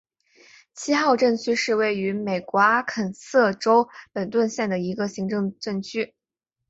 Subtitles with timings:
[0.73, 6.15] 七号镇区是位于美国阿肯色州本顿县的一个行政镇区。